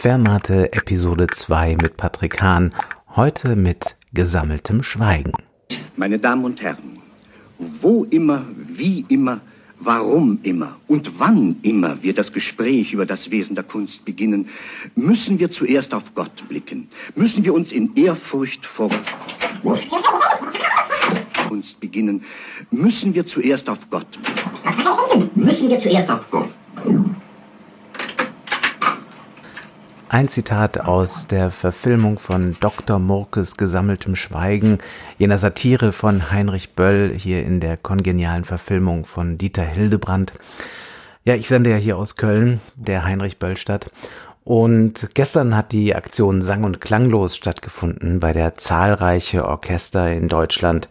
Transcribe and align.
Fermate 0.00 0.72
Episode 0.72 1.26
2 1.26 1.76
mit 1.76 1.98
Patrick 1.98 2.40
Hahn, 2.40 2.70
heute 3.16 3.54
mit 3.54 3.96
gesammeltem 4.14 4.82
Schweigen. 4.82 5.34
Meine 5.94 6.18
Damen 6.18 6.46
und 6.46 6.62
Herren, 6.62 7.00
wo 7.58 8.04
immer, 8.04 8.46
wie 8.56 9.04
immer, 9.10 9.42
warum 9.78 10.38
immer 10.42 10.78
und 10.88 11.20
wann 11.20 11.56
immer 11.60 12.02
wir 12.02 12.14
das 12.14 12.32
Gespräch 12.32 12.94
über 12.94 13.04
das 13.04 13.30
Wesen 13.30 13.54
der 13.54 13.64
Kunst 13.64 14.06
beginnen, 14.06 14.48
müssen 14.94 15.38
wir 15.38 15.50
zuerst 15.50 15.92
auf 15.92 16.14
Gott 16.14 16.48
blicken, 16.48 16.88
müssen 17.14 17.44
wir 17.44 17.52
uns 17.52 17.70
in 17.70 17.94
Ehrfurcht 17.94 18.64
vor 18.64 18.88
Kunst 21.46 21.78
beginnen, 21.78 22.24
müssen 22.70 23.14
wir 23.14 23.26
zuerst 23.26 23.68
auf 23.68 23.90
Gott 23.90 24.08
blicken. 24.22 25.30
Müssen 25.34 25.68
wir 25.68 25.78
zuerst 25.78 26.08
auf 26.08 26.30
Gott. 26.30 26.48
Ein 30.12 30.26
Zitat 30.26 30.80
aus 30.80 31.28
der 31.28 31.52
Verfilmung 31.52 32.18
von 32.18 32.56
Dr. 32.58 32.98
Murkes 32.98 33.56
gesammeltem 33.56 34.16
Schweigen, 34.16 34.78
jener 35.18 35.38
Satire 35.38 35.92
von 35.92 36.32
Heinrich 36.32 36.70
Böll, 36.70 37.14
hier 37.16 37.44
in 37.44 37.60
der 37.60 37.76
kongenialen 37.76 38.44
Verfilmung 38.44 39.04
von 39.04 39.38
Dieter 39.38 39.62
Hildebrand. 39.62 40.32
Ja, 41.24 41.36
ich 41.36 41.46
sende 41.46 41.70
ja 41.70 41.76
hier 41.76 41.96
aus 41.96 42.16
Köln, 42.16 42.60
der 42.74 43.04
Heinrich 43.04 43.38
Böll 43.38 43.56
Stadt. 43.56 43.88
Und 44.42 45.10
gestern 45.14 45.56
hat 45.56 45.70
die 45.70 45.94
Aktion 45.94 46.42
Sang- 46.42 46.64
und 46.64 46.80
Klanglos 46.80 47.36
stattgefunden, 47.36 48.18
bei 48.18 48.32
der 48.32 48.56
zahlreiche 48.56 49.46
Orchester 49.46 50.12
in 50.12 50.26
Deutschland 50.26 50.88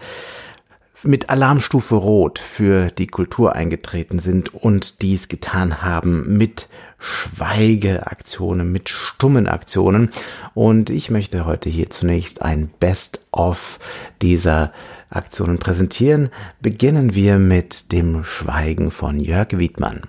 mit 1.04 1.30
Alarmstufe 1.30 1.96
Rot 1.96 2.40
für 2.40 2.88
die 2.88 3.08
Kultur 3.08 3.54
eingetreten 3.54 4.20
sind 4.20 4.54
und 4.54 5.02
dies 5.02 5.28
getan 5.28 5.82
haben 5.82 6.38
mit 6.38 6.70
Schweigeaktionen, 7.00 8.72
mit 8.72 8.90
stummen 8.90 9.48
Aktionen. 9.48 10.10
Und 10.54 10.90
ich 10.90 11.10
möchte 11.10 11.46
heute 11.46 11.70
hier 11.70 11.90
zunächst 11.90 12.42
ein 12.42 12.70
Best-of 12.80 13.80
dieser 14.22 14.72
Aktionen 15.10 15.58
präsentieren. 15.58 16.30
Beginnen 16.62 17.16
wir 17.16 17.40
mit 17.40 17.92
dem 17.92 18.24
Schweigen 18.24 18.92
von 18.92 19.20
Jörg 19.20 19.58
Wiedmann. 19.58 20.02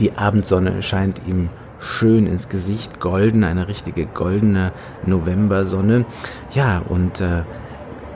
Die 0.00 0.16
Abendsonne 0.16 0.82
scheint 0.82 1.20
ihm 1.26 1.50
schön 1.78 2.26
ins 2.26 2.48
Gesicht, 2.48 3.00
golden, 3.00 3.44
eine 3.44 3.68
richtige 3.68 4.06
goldene 4.06 4.72
Novembersonne. 5.06 6.04
Ja, 6.52 6.82
und 6.88 7.20
äh, 7.20 7.42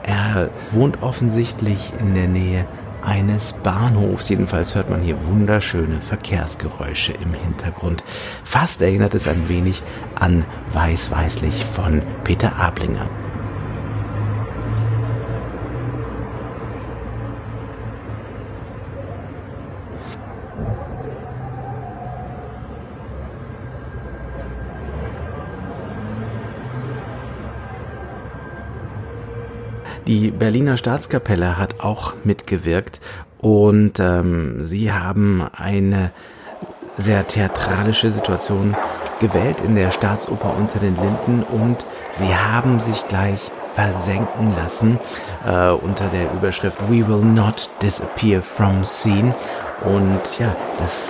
er 0.03 0.49
wohnt 0.71 1.01
offensichtlich 1.01 1.91
in 1.99 2.13
der 2.15 2.27
Nähe 2.27 2.65
eines 3.03 3.53
Bahnhofs. 3.53 4.29
Jedenfalls 4.29 4.75
hört 4.75 4.89
man 4.89 5.01
hier 5.01 5.15
wunderschöne 5.25 6.01
Verkehrsgeräusche 6.01 7.13
im 7.13 7.33
Hintergrund. 7.33 8.03
Fast 8.43 8.81
erinnert 8.81 9.13
es 9.13 9.27
ein 9.27 9.47
wenig 9.47 9.83
an 10.15 10.45
Weiß-Weißlich 10.73 11.65
von 11.65 12.01
Peter 12.23 12.57
Ablinger. 12.57 13.07
Die 30.07 30.29
Berliner 30.29 30.77
Staatskapelle 30.77 31.57
hat 31.57 31.79
auch 31.79 32.13
mitgewirkt 32.23 33.01
und 33.39 33.99
ähm, 33.99 34.63
sie 34.63 34.91
haben 34.91 35.47
eine 35.51 36.11
sehr 36.95 37.27
theatralische 37.27 38.11
Situation 38.11 38.75
gewählt 39.19 39.57
in 39.65 39.75
der 39.75 39.89
Staatsoper 39.89 40.53
unter 40.57 40.77
den 40.77 40.95
Linden 40.95 41.43
und 41.43 41.85
sie 42.11 42.35
haben 42.35 42.79
sich 42.79 43.07
gleich 43.07 43.51
versenken 43.73 44.55
lassen 44.55 44.99
äh, 45.45 45.71
unter 45.71 46.07
der 46.09 46.31
Überschrift 46.33 46.79
We 46.87 47.07
will 47.07 47.25
not 47.25 47.71
disappear 47.81 48.43
from 48.43 48.85
scene 48.85 49.33
und 49.83 50.39
ja, 50.39 50.55
das 50.77 51.09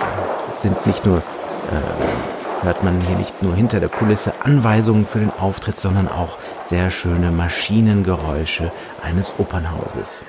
sind 0.54 0.86
nicht 0.86 1.04
nur 1.04 1.18
äh, 1.18 2.35
hört 2.66 2.82
man 2.82 3.00
hier 3.00 3.16
nicht 3.16 3.42
nur 3.42 3.54
hinter 3.54 3.78
der 3.78 3.88
Kulisse 3.88 4.34
Anweisungen 4.40 5.06
für 5.06 5.20
den 5.20 5.30
Auftritt, 5.30 5.78
sondern 5.78 6.08
auch 6.08 6.36
sehr 6.62 6.90
schöne 6.90 7.30
Maschinengeräusche 7.30 8.72
eines 9.02 9.32
Opernhauses. 9.38 10.24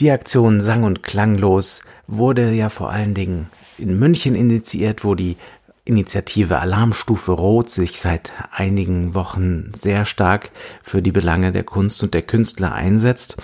Die 0.00 0.10
Aktion 0.10 0.62
Sang- 0.62 0.84
und 0.84 1.02
Klanglos 1.02 1.82
wurde 2.06 2.52
ja 2.52 2.70
vor 2.70 2.90
allen 2.90 3.12
Dingen 3.12 3.48
in 3.76 3.98
München 3.98 4.34
initiiert, 4.34 5.04
wo 5.04 5.14
die 5.14 5.36
Initiative 5.84 6.58
Alarmstufe 6.58 7.32
Rot 7.32 7.68
sich 7.68 8.00
seit 8.00 8.32
einigen 8.50 9.14
Wochen 9.14 9.72
sehr 9.76 10.06
stark 10.06 10.52
für 10.82 11.02
die 11.02 11.12
Belange 11.12 11.52
der 11.52 11.64
Kunst 11.64 12.02
und 12.02 12.14
der 12.14 12.22
Künstler 12.22 12.72
einsetzt. 12.72 13.36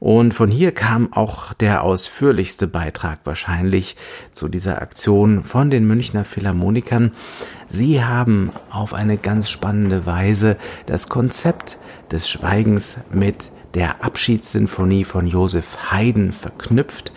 Und 0.00 0.34
von 0.34 0.50
hier 0.50 0.72
kam 0.72 1.12
auch 1.12 1.52
der 1.52 1.84
ausführlichste 1.84 2.66
Beitrag 2.66 3.20
wahrscheinlich 3.22 3.94
zu 4.32 4.48
dieser 4.48 4.82
Aktion 4.82 5.44
von 5.44 5.70
den 5.70 5.86
Münchner 5.86 6.24
Philharmonikern. 6.24 7.12
Sie 7.68 8.02
haben 8.02 8.50
auf 8.68 8.94
eine 8.94 9.16
ganz 9.16 9.48
spannende 9.48 10.06
Weise 10.06 10.56
das 10.86 11.08
Konzept 11.08 11.78
des 12.10 12.28
Schweigens 12.28 12.96
mit 13.12 13.36
der 13.74 14.04
Abschiedssinfonie 14.04 15.04
von 15.04 15.26
Joseph 15.26 15.92
Haydn 15.92 16.32
verknüpft. 16.32 17.12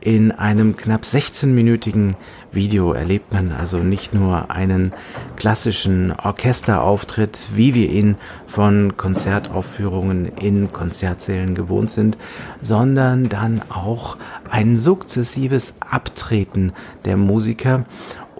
In 0.00 0.32
einem 0.32 0.74
knapp 0.74 1.02
16-minütigen 1.02 2.14
Video 2.50 2.92
erlebt 2.92 3.32
man 3.32 3.52
also 3.52 3.78
nicht 3.78 4.12
nur 4.12 4.50
einen 4.50 4.92
klassischen 5.36 6.10
Orchesterauftritt, 6.10 7.38
wie 7.54 7.74
wir 7.74 7.88
ihn 7.88 8.16
von 8.46 8.96
Konzertaufführungen 8.96 10.26
in 10.26 10.72
Konzertsälen 10.72 11.54
gewohnt 11.54 11.92
sind, 11.92 12.18
sondern 12.60 13.28
dann 13.28 13.62
auch 13.68 14.16
ein 14.50 14.76
sukzessives 14.76 15.74
Abtreten 15.78 16.72
der 17.04 17.16
Musiker 17.16 17.84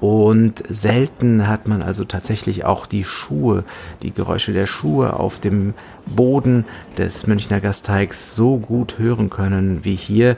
und 0.02 0.64
selten 0.68 1.46
hat 1.46 1.68
man 1.68 1.80
also 1.80 2.04
tatsächlich 2.04 2.64
auch 2.64 2.86
die 2.86 3.04
Schuhe, 3.04 3.62
die 4.02 4.12
Geräusche 4.12 4.52
der 4.52 4.66
Schuhe 4.66 5.12
auf 5.12 5.38
dem 5.38 5.74
Boden 6.06 6.64
des 6.98 7.28
Münchner 7.28 7.60
Gasteigs 7.60 8.34
so 8.34 8.56
gut 8.58 8.98
hören 8.98 9.30
können 9.30 9.84
wie 9.84 9.94
hier. 9.94 10.36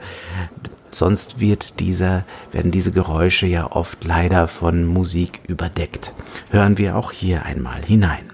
Sonst 0.90 1.40
wird 1.40 1.80
dieser, 1.80 2.24
werden 2.52 2.72
diese 2.72 2.92
Geräusche 2.92 3.46
ja 3.46 3.72
oft 3.72 4.04
leider 4.04 4.48
von 4.48 4.84
Musik 4.84 5.40
überdeckt. 5.48 6.12
Hören 6.50 6.76
wir 6.76 6.94
auch 6.94 7.10
hier 7.10 7.46
einmal 7.46 7.80
hinein. 7.82 8.33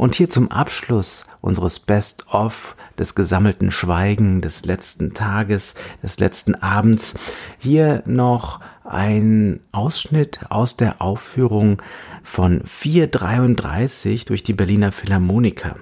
Und 0.00 0.14
hier 0.14 0.30
zum 0.30 0.50
Abschluss 0.50 1.24
unseres 1.42 1.78
Best-of 1.78 2.74
des 2.98 3.14
gesammelten 3.14 3.70
Schweigen 3.70 4.40
des 4.40 4.64
letzten 4.64 5.12
Tages, 5.12 5.74
des 6.02 6.18
letzten 6.18 6.54
Abends, 6.54 7.12
hier 7.58 8.02
noch 8.06 8.60
ein 8.82 9.60
Ausschnitt 9.72 10.40
aus 10.48 10.78
der 10.78 11.02
Aufführung 11.02 11.82
von 12.22 12.62
433 12.64 14.24
durch 14.24 14.42
die 14.42 14.54
Berliner 14.54 14.90
Philharmoniker. 14.90 15.76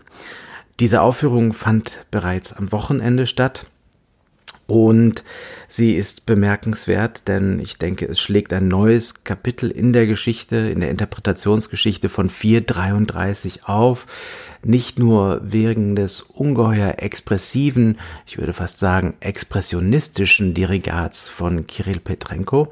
Diese 0.81 1.01
Aufführung 1.01 1.53
fand 1.53 2.05
bereits 2.11 2.53
am 2.53 2.73
Wochenende 2.73 3.25
statt 3.25 3.67
Und 4.71 5.25
sie 5.67 5.95
ist 5.95 6.27
bemerkenswert, 6.27 7.27
denn 7.27 7.59
ich 7.59 7.79
denke, 7.79 8.05
es 8.05 8.21
schlägt 8.21 8.53
ein 8.53 8.69
neues 8.69 9.25
Kapitel 9.25 9.71
in 9.71 9.95
der 9.95 10.07
Geschichte, 10.07 10.57
in 10.57 10.81
der 10.81 10.91
Interpretationsgeschichte 10.91 12.11
von 12.11 12.29
433 12.29 13.65
auf. 13.65 14.07
Nicht 14.63 14.99
nur 14.99 15.41
wegen 15.43 15.97
des 15.97 16.21
ungeheuer 16.21 16.97
expressiven, 16.99 17.99
ich 18.27 18.37
würde 18.37 18.53
fast 18.53 18.79
sagen 18.79 19.17
expressionistischen 19.21 20.53
Dirigats 20.53 21.31
von 21.31 21.67
Kirill 21.67 22.01
Petrenko, 22.01 22.71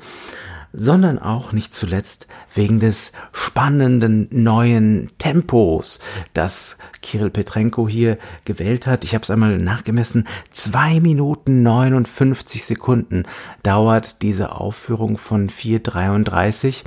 sondern 0.76 1.18
auch 1.18 1.52
nicht 1.52 1.74
zuletzt 1.74 2.26
wegen 2.54 2.80
des 2.80 3.12
spannenden 3.32 4.28
neuen 4.30 5.10
Tempos, 5.18 6.00
das 6.34 6.76
Kirill 7.02 7.30
Petrenko 7.30 7.88
hier 7.88 8.18
gewählt 8.44 8.86
hat. 8.86 9.04
Ich 9.04 9.14
habe 9.14 9.22
es 9.22 9.30
einmal 9.30 9.58
nachgemessen. 9.58 10.26
Zwei 10.50 11.00
Minuten 11.00 11.62
59 11.62 12.64
Sekunden 12.64 13.24
dauert 13.62 14.22
diese 14.22 14.52
Aufführung 14.52 15.18
von 15.18 15.50
433. 15.50 16.84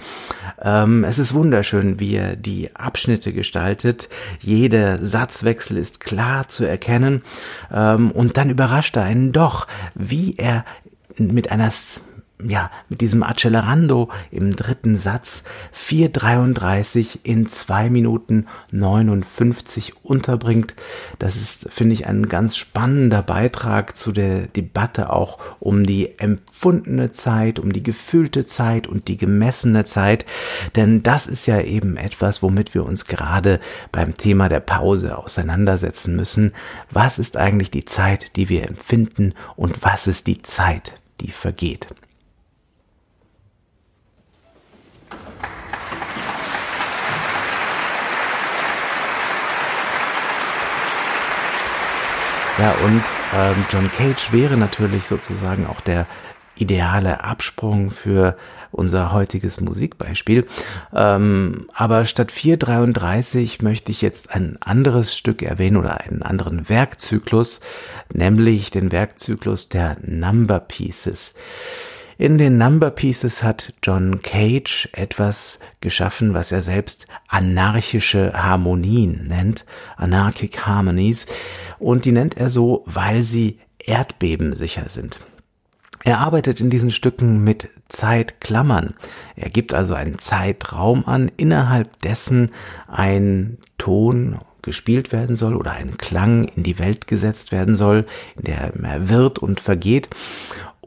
Ähm, 0.62 1.04
es 1.04 1.20
ist 1.20 1.34
wunderschön, 1.34 2.00
wie 2.00 2.16
er 2.16 2.36
die 2.36 2.76
Abschnitte 2.76 3.34
gestaltet. 3.34 4.10
Jeder 4.40 5.04
Satzwechsel 5.04 5.78
ist 5.78 6.00
klar 6.00 6.48
zu 6.48 6.66
erkennen. 6.66 7.22
Ähm, 7.72 8.12
und 8.12 8.38
dann 8.38 8.50
überrascht 8.50 8.98
er 8.98 9.04
einen 9.04 9.32
doch, 9.32 9.68
wie 9.96 10.36
er 10.38 10.66
mit 11.18 11.52
einer 11.52 11.72
ja, 12.42 12.72
mit 12.88 13.02
diesem 13.02 13.22
Accelerando 13.22 14.10
im 14.32 14.56
dritten 14.56 14.98
Satz 14.98 15.44
4,33 15.76 17.20
in 17.24 17.50
2 17.50 17.90
Minuten 17.90 18.48
59 18.72 20.06
unterbringt. 20.06 20.74
Das 21.18 21.36
ist, 21.36 21.68
finde 21.70 21.94
ich, 21.94 22.08
ein 22.08 22.30
ganz 22.30 22.56
spannender 22.56 23.22
Beitrag 23.24 23.98
zu 23.98 24.14
der 24.14 24.48
Debatte 24.48 25.12
auch 25.12 25.40
um 25.60 25.86
die 25.86 26.18
empfundene 26.18 27.12
Zeit, 27.12 27.60
um 27.60 27.74
die 27.74 27.84
gefühlte 27.84 28.46
Zeit 28.46 28.88
und 28.88 29.10
die 29.10 29.18
gemessene 29.18 29.84
Zeit. 29.84 30.26
Denn 30.78 31.04
das 31.04 31.28
ist 31.28 31.46
ja 31.46 31.60
eben 31.60 31.98
etwas, 31.98 32.42
womit 32.42 32.74
wir 32.74 32.86
uns 32.86 33.06
gerade 33.06 33.60
beim 33.92 34.16
Thema 34.16 34.48
der 34.48 34.62
Pause 34.62 35.18
auseinandersetzen 35.18 36.16
müssen. 36.16 36.54
Was 36.90 37.20
ist 37.20 37.36
eigentlich 37.36 37.70
die 37.70 37.86
Zeit, 37.86 38.38
die 38.38 38.48
wir 38.48 38.66
empfinden 38.66 39.34
und 39.58 39.84
was 39.84 40.08
ist 40.08 40.28
die 40.28 40.42
Zeit, 40.42 40.94
die 41.20 41.32
vergeht? 41.32 41.90
Ja, 52.60 52.76
und 52.84 53.02
ähm, 53.38 53.66
John 53.70 53.90
Cage 53.90 54.34
wäre 54.34 54.58
natürlich 54.58 55.06
sozusagen 55.06 55.66
auch 55.66 55.80
der 55.80 56.06
ideale 56.58 57.24
Absprung 57.24 57.90
für 57.90 58.36
unser 58.72 59.14
heutiges 59.14 59.62
Musikbeispiel. 59.62 60.46
Ähm, 60.94 61.70
aber 61.74 62.04
statt 62.04 62.34
433 62.34 63.62
möchte 63.62 63.92
ich 63.92 64.02
jetzt 64.02 64.32
ein 64.32 64.58
anderes 64.60 65.16
Stück 65.16 65.42
erwähnen 65.42 65.78
oder 65.78 66.02
einen 66.02 66.22
anderen 66.22 66.68
Werkzyklus, 66.68 67.62
nämlich 68.14 68.72
den 68.72 68.92
Werkzyklus 68.92 69.70
der 69.70 69.96
Number 70.02 70.60
Pieces. 70.60 71.34
In 72.20 72.38
den 72.38 72.58
Number 72.58 72.92
Pieces 72.92 73.44
hat 73.44 73.74
John 73.82 74.22
Cage 74.22 74.90
etwas 74.92 75.60
geschaffen, 75.80 76.34
was 76.34 76.52
er 76.52 76.62
selbst 76.62 77.06
anarchische 77.30 78.34
Harmonien 78.34 79.26
nennt, 79.30 79.64
Anarchic 79.96 80.66
Harmonies, 80.66 81.28
und 81.78 82.04
die 82.04 82.12
nennt 82.12 82.36
er 82.36 82.50
so, 82.50 82.84
weil 82.86 83.22
sie 83.24 83.60
erdbebensicher 83.78 84.90
sind. 84.90 85.22
Er 86.04 86.20
arbeitet 86.20 86.60
in 86.60 86.70
diesen 86.70 86.92
Stücken 86.92 87.42
mit 87.42 87.70
Zeitklammern. 87.88 88.96
Er 89.38 89.50
gibt 89.50 89.74
also 89.74 89.94
einen 89.94 90.20
Zeitraum 90.20 91.06
an, 91.06 91.32
innerhalb 91.38 92.02
dessen 92.02 92.52
ein 92.90 93.60
Ton 93.78 94.40
gespielt 94.62 95.14
werden 95.14 95.38
soll 95.38 95.56
oder 95.56 95.72
ein 95.72 95.96
Klang 95.96 96.50
in 96.50 96.64
die 96.64 96.80
Welt 96.80 97.08
gesetzt 97.08 97.54
werden 97.54 97.76
soll, 97.76 98.06
in 98.36 98.44
der 98.44 98.74
er 98.76 99.08
wird 99.08 99.40
und 99.40 99.62
vergeht. 99.62 100.10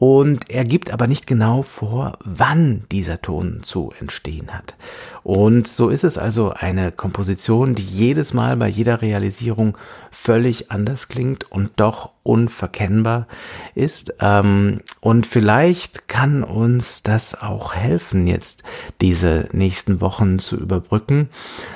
Und 0.05 0.49
er 0.49 0.65
gibt 0.65 0.91
aber 0.91 1.07
nicht 1.07 1.27
genau 1.27 1.61
vor, 1.61 2.17
wann 2.25 2.83
dieser 2.91 3.21
Ton 3.21 3.63
zu 3.63 3.93
entstehen 4.01 4.53
hat. 4.53 4.75
Und 5.23 5.65
so 5.65 5.87
ist 5.87 6.03
es 6.03 6.17
also 6.17 6.51
eine 6.51 6.91
Komposition, 6.91 7.73
die 7.73 7.83
jedes 7.83 8.33
Mal 8.33 8.57
bei 8.57 8.67
jeder 8.67 9.01
Realisierung 9.01 9.77
völlig 10.11 10.71
anders 10.71 11.07
klingt 11.07 11.49
und 11.49 11.71
doch 11.77 12.09
unverkennbar 12.23 13.27
ist. 13.75 14.15
Ähm, 14.19 14.79
und 15.01 15.27
vielleicht 15.27 16.07
kann 16.07 16.43
uns 16.43 17.03
das 17.03 17.39
auch 17.39 17.75
helfen, 17.75 18.27
jetzt 18.27 18.63
diese 19.01 19.49
nächsten 19.51 19.99
Wochen 19.99 20.39
zu 20.39 20.57
überbrücken, 20.57 21.29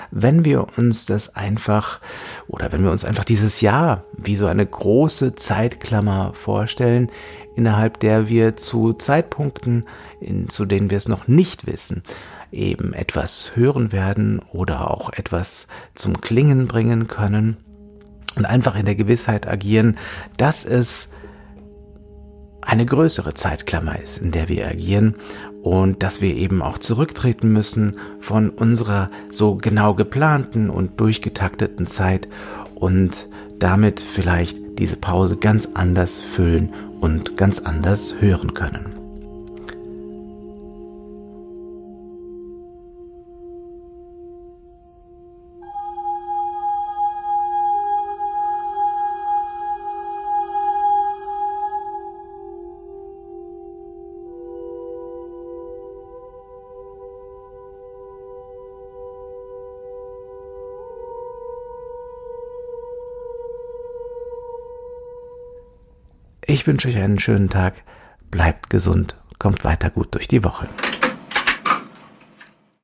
wenn 0.10 0.46
wir 0.46 0.78
uns 0.78 1.06
das 1.06 1.36
einfach 1.36 2.00
oder 2.48 2.72
wenn 2.72 2.84
wir 2.84 2.92
uns 2.92 3.04
einfach 3.04 3.26
dieses 3.26 3.60
Jahr 3.60 4.06
wie 4.18 4.38
so 4.38 4.48
eine 4.48 4.66
große 4.66 5.36
Zeitklammer 5.36 6.32
vorstellen, 6.34 7.12
innerhalb 7.56 8.00
der 8.00 8.30
wir 8.30 8.56
zu 8.56 8.94
Zeitpunkten, 8.94 9.86
in, 10.22 10.48
zu 10.48 10.66
denen 10.66 10.90
wir 10.90 10.98
es 10.98 11.10
noch 11.10 11.28
nicht 11.28 11.68
wissen, 11.68 12.04
eben 12.54 12.94
etwas 12.94 13.52
hören 13.56 13.92
werden 13.92 14.40
oder 14.54 14.90
auch 14.90 15.12
etwas 15.12 15.68
zum 15.94 16.22
Klingen 16.22 16.68
bringen 16.68 17.08
können 17.08 17.58
und 18.38 18.46
einfach 18.46 18.76
in 18.76 18.86
der 18.86 18.96
Gewissheit 18.96 19.48
agieren, 19.48 19.98
dass 20.38 20.66
es 20.66 21.10
eine 22.62 22.86
größere 22.86 23.34
Zeitklammer 23.34 24.00
ist, 24.00 24.18
in 24.18 24.32
der 24.32 24.50
wir 24.50 24.68
agieren 24.68 25.16
und 25.64 26.04
dass 26.04 26.22
wir 26.22 26.36
eben 26.36 26.62
auch 26.62 26.78
zurücktreten 26.78 27.52
müssen 27.52 27.98
von 28.20 28.50
unserer 28.50 29.10
so 29.30 29.56
genau 29.56 29.94
geplanten 29.94 30.70
und 30.70 31.00
durchgetakteten 31.00 31.88
Zeit 31.88 32.28
und 32.76 33.28
damit 33.58 34.02
vielleicht 34.02 34.58
diese 34.80 34.98
Pause 34.98 35.38
ganz 35.38 35.70
anders 35.74 36.20
füllen 36.20 36.74
und 37.00 37.38
ganz 37.38 37.60
anders 37.60 38.16
hören 38.20 38.54
können. 38.54 38.97
Ich 66.68 66.70
wünsche 66.70 66.90
euch 66.90 66.98
einen 66.98 67.18
schönen 67.18 67.50
Tag, 67.50 67.76
bleibt 68.30 68.70
gesund, 68.70 69.16
kommt 69.40 69.64
weiter 69.64 69.90
gut 69.90 70.14
durch 70.14 70.28
die 70.28 70.44
Woche. 70.44 70.68